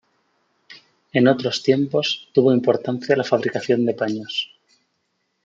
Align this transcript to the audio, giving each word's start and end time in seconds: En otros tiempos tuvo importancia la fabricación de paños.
En 1.13 1.27
otros 1.27 1.61
tiempos 1.61 2.27
tuvo 2.33 2.51
importancia 2.51 3.15
la 3.15 3.23
fabricación 3.23 3.85
de 3.85 3.93
paños. 3.93 4.51